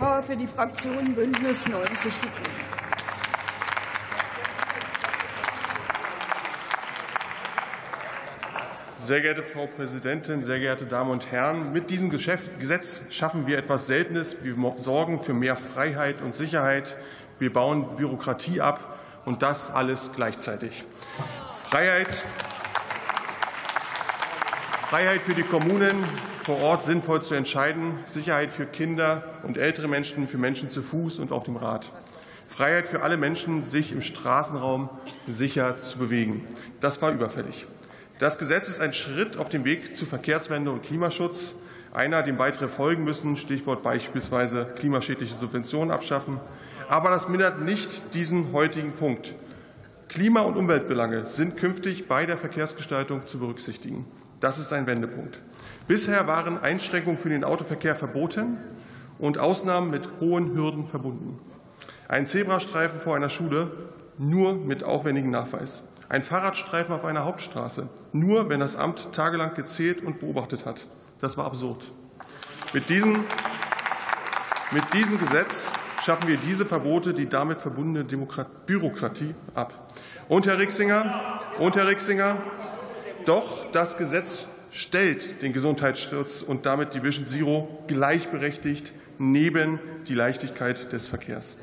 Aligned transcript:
Belka 0.00 0.22
für 0.22 0.36
die 0.36 0.46
Fraktion 0.46 1.14
Bündnis 1.14 1.68
90 1.68 2.14
Die 2.20 2.20
Grünen. 2.20 2.70
Sehr 9.04 9.20
geehrte 9.20 9.42
Frau 9.42 9.66
Präsidentin, 9.66 10.42
sehr 10.42 10.58
geehrte 10.58 10.86
Damen 10.86 11.10
und 11.10 11.30
Herren! 11.30 11.72
Mit 11.72 11.90
diesem 11.90 12.08
Gesetz 12.08 13.02
schaffen 13.10 13.46
wir 13.46 13.58
etwas 13.58 13.86
Seltenes. 13.86 14.38
Wir 14.42 14.54
sorgen 14.76 15.20
für 15.20 15.34
mehr 15.34 15.56
Freiheit 15.56 16.22
und 16.22 16.34
Sicherheit. 16.34 16.96
Wir 17.38 17.52
bauen 17.52 17.96
Bürokratie 17.96 18.60
ab, 18.60 18.98
und 19.26 19.42
das 19.42 19.70
alles 19.70 20.12
gleichzeitig. 20.14 20.84
Freiheit, 21.68 22.24
Freiheit 24.88 25.20
für 25.20 25.34
die 25.34 25.42
Kommunen, 25.42 26.02
vor 26.50 26.62
Ort 26.62 26.82
sinnvoll 26.82 27.22
zu 27.22 27.34
entscheiden, 27.34 27.92
Sicherheit 28.06 28.52
für 28.52 28.66
Kinder 28.66 29.22
und 29.44 29.56
ältere 29.56 29.86
Menschen, 29.86 30.26
für 30.26 30.36
Menschen 30.36 30.68
zu 30.68 30.82
Fuß 30.82 31.20
und 31.20 31.30
auf 31.30 31.44
dem 31.44 31.54
Rad. 31.54 31.92
Freiheit 32.48 32.88
für 32.88 33.02
alle 33.02 33.16
Menschen, 33.16 33.62
sich 33.62 33.92
im 33.92 34.00
Straßenraum 34.00 34.88
sicher 35.28 35.78
zu 35.78 35.98
bewegen. 35.98 36.44
Das 36.80 37.00
war 37.02 37.12
überfällig. 37.12 37.68
Das 38.18 38.36
Gesetz 38.36 38.66
ist 38.66 38.80
ein 38.80 38.92
Schritt 38.92 39.36
auf 39.36 39.48
dem 39.48 39.64
Weg 39.64 39.96
zu 39.96 40.06
Verkehrswende 40.06 40.72
und 40.72 40.82
Klimaschutz. 40.82 41.54
Einer, 41.92 42.24
dem 42.24 42.38
weitere 42.38 42.66
folgen 42.66 43.04
müssen, 43.04 43.36
Stichwort 43.36 43.84
beispielsweise 43.84 44.66
klimaschädliche 44.76 45.36
Subventionen 45.36 45.92
abschaffen. 45.92 46.40
Aber 46.88 47.10
das 47.10 47.28
mindert 47.28 47.60
nicht 47.60 48.12
diesen 48.12 48.52
heutigen 48.52 48.90
Punkt. 48.94 49.34
Klima- 50.10 50.40
und 50.40 50.56
Umweltbelange 50.56 51.26
sind 51.26 51.56
künftig 51.56 52.08
bei 52.08 52.26
der 52.26 52.36
Verkehrsgestaltung 52.36 53.26
zu 53.26 53.38
berücksichtigen. 53.38 54.06
Das 54.40 54.58
ist 54.58 54.72
ein 54.72 54.86
Wendepunkt. 54.86 55.40
Bisher 55.86 56.26
waren 56.26 56.58
Einschränkungen 56.58 57.18
für 57.18 57.28
den 57.28 57.44
Autoverkehr 57.44 57.94
verboten 57.94 58.58
und 59.18 59.38
Ausnahmen 59.38 59.90
mit 59.90 60.08
hohen 60.20 60.54
Hürden 60.54 60.88
verbunden. 60.88 61.38
Ein 62.08 62.26
Zebrastreifen 62.26 62.98
vor 62.98 63.14
einer 63.14 63.28
Schule 63.28 63.70
nur 64.18 64.54
mit 64.54 64.82
aufwendigem 64.82 65.30
Nachweis 65.30 65.84
ein 66.10 66.24
Fahrradstreifen 66.24 66.92
auf 66.92 67.04
einer 67.04 67.24
Hauptstraße, 67.24 67.88
nur 68.12 68.50
wenn 68.50 68.58
das 68.58 68.74
Amt 68.74 69.12
tagelang 69.12 69.54
gezählt 69.54 70.02
und 70.02 70.18
beobachtet 70.18 70.66
hat. 70.66 70.88
Das 71.20 71.36
war 71.36 71.46
absurd. 71.46 71.92
Mit 72.72 72.88
diesem, 72.88 73.24
mit 74.72 74.92
diesem 74.92 75.18
Gesetz 75.20 75.72
schaffen 76.02 76.28
wir 76.28 76.36
diese 76.36 76.66
Verbote, 76.66 77.14
die 77.14 77.28
damit 77.28 77.60
verbundene 77.60 78.04
Bürokratie 78.66 79.34
ab. 79.54 79.92
Und 80.28 80.46
Herr 80.46 80.58
Rixinger, 80.58 81.40
und 81.58 81.76
Herr 81.76 81.88
Rixinger, 81.88 82.40
doch 83.24 83.70
das 83.72 83.96
Gesetz 83.96 84.46
stellt 84.70 85.42
den 85.42 85.52
Gesundheitsschutz 85.52 86.42
und 86.42 86.66
damit 86.66 86.94
die 86.94 87.02
Vision 87.02 87.26
Zero 87.26 87.84
gleichberechtigt 87.86 88.92
neben 89.18 89.78
die 90.06 90.14
Leichtigkeit 90.14 90.92
des 90.92 91.08
Verkehrs. 91.08 91.56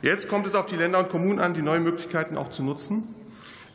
Jetzt 0.00 0.28
kommt 0.28 0.46
es 0.46 0.54
auf 0.54 0.66
die 0.66 0.76
Länder 0.76 0.98
und 0.98 1.08
Kommunen 1.08 1.38
an, 1.38 1.54
die 1.54 1.62
neuen 1.62 1.82
Möglichkeiten 1.82 2.36
auch 2.36 2.48
zu 2.48 2.62
nutzen. 2.62 3.14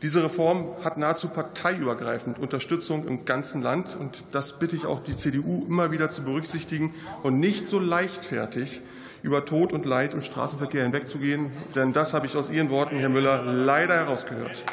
Diese 0.04 0.24
Reform 0.24 0.76
hat 0.84 0.98
nahezu 0.98 1.30
parteiübergreifend 1.30 2.38
Unterstützung 2.38 3.08
im 3.08 3.26
ganzen 3.26 3.64
Land. 3.64 3.98
Und 4.00 4.24
das 4.32 4.60
bitte 4.60 4.76
ich 4.76 4.86
auch 4.86 5.00
die 5.00 5.16
CDU 5.16 5.66
immer 5.68 5.92
wieder 5.92 6.12
zu 6.12 6.24
berücksichtigen 6.24 6.94
und 7.24 7.40
nicht 7.40 7.68
so 7.68 7.80
leichtfertig 7.80 8.82
über 9.24 9.46
Tod 9.46 9.74
und 9.74 9.86
Leid 9.86 10.14
im 10.14 10.22
Straßenverkehr 10.22 10.84
hinwegzugehen. 10.84 11.50
Denn 11.74 11.94
das 11.94 12.14
habe 12.14 12.28
ich 12.28 12.36
aus 12.36 12.52
Ihren 12.52 12.70
Worten, 12.70 12.98
Herr 12.98 13.10
Müller, 13.10 13.44
leider 13.44 13.96
herausgehört. 13.96 14.64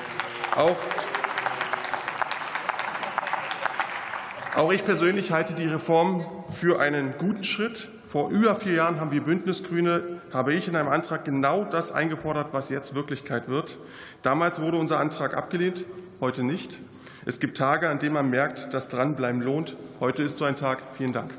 Auch 0.55 0.77
Auch 4.57 4.73
ich 4.73 4.85
persönlich 4.85 5.33
halte 5.33 5.55
die 5.55 5.67
Reform 5.67 6.25
für 6.51 6.79
einen 6.79 7.15
guten 7.19 7.43
Schritt. 7.43 7.89
Vor 8.15 8.31
über 8.31 8.55
vier 8.55 8.75
Jahren 8.75 9.01
haben 9.01 9.11
wir 9.11 9.23
Bündnisgrüne, 9.23 10.21
habe 10.33 10.55
ich 10.55 10.69
in 10.69 10.77
einem 10.77 10.89
Antrag 10.89 11.25
genau 11.25 11.65
das 11.65 11.91
eingefordert, 11.91 12.53
was 12.53 12.69
jetzt 12.69 12.95
Wirklichkeit 12.95 13.49
wird. 13.49 13.77
Damals 14.23 14.61
wurde 14.61 14.77
unser 14.77 15.01
Antrag 15.01 15.37
abgelehnt, 15.37 15.85
heute 16.21 16.45
nicht. 16.45 16.79
Es 17.27 17.41
gibt 17.41 17.59
Tage, 17.59 17.89
an 17.89 17.99
denen 17.99 18.15
man 18.15 18.31
merkt, 18.31 18.73
dass 18.73 18.87
Dranbleiben 18.87 19.43
lohnt. 19.43 19.77
Heute 19.99 20.23
ist 20.23 20.39
so 20.39 20.45
ein 20.45 20.57
Tag. 20.57 20.85
Vielen 20.97 21.13
Dank. 21.13 21.33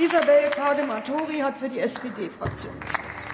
Isabel 0.00 0.48
Kadematori 0.56 1.40
hat 1.40 1.58
für 1.58 1.68
die 1.68 1.80
SPD-Fraktion 1.80 2.72
das 2.80 2.94
Wort. 2.94 3.15